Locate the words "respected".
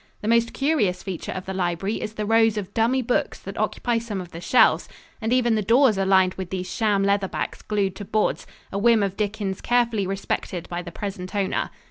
10.07-10.67